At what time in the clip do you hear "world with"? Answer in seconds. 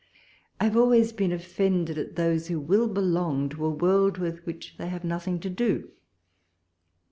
3.69-4.43